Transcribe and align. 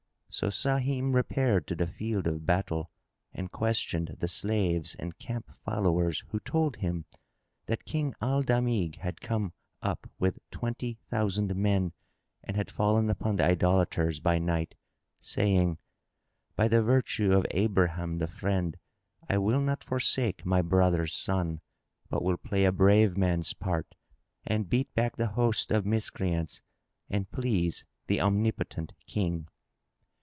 So 0.33 0.47
Sahim 0.47 1.13
repaired 1.13 1.67
to 1.67 1.75
the 1.75 1.85
field 1.87 2.25
of 2.25 2.45
battle 2.45 2.89
and 3.33 3.51
questioned 3.51 4.15
the 4.21 4.29
slaves 4.29 4.95
and 4.97 5.17
camp 5.17 5.51
followers, 5.65 6.23
who 6.29 6.39
told 6.39 6.77
him 6.77 7.03
that 7.65 7.83
King 7.83 8.13
Al 8.21 8.41
Damigh 8.41 8.95
had 8.99 9.19
come 9.19 9.51
up 9.81 10.09
with 10.19 10.39
twenty 10.49 10.97
thousand 11.09 11.53
men 11.57 11.91
and 12.45 12.55
had 12.55 12.71
fallen 12.71 13.09
upon 13.09 13.35
the 13.35 13.43
idolaters 13.43 14.21
by 14.21 14.39
night, 14.39 14.73
saying, 15.19 15.77
"By 16.55 16.69
the 16.69 16.81
virtue 16.81 17.33
of 17.33 17.45
Abraham 17.51 18.19
the 18.19 18.27
Friend, 18.27 18.77
I 19.29 19.37
will 19.37 19.59
not 19.59 19.83
forsake 19.83 20.45
my 20.45 20.61
brother's 20.61 21.13
son, 21.13 21.59
but 22.09 22.23
will 22.23 22.37
play 22.37 22.63
a 22.63 22.71
brave 22.71 23.17
man's 23.17 23.53
part 23.53 23.95
and 24.45 24.69
beat 24.69 24.93
back 24.95 25.17
the 25.17 25.27
host 25.35 25.71
of 25.71 25.85
Miscreants 25.85 26.61
and 27.09 27.29
please 27.31 27.83
the 28.07 28.21
Omnipotent 28.21 28.93
King!" 29.05 29.49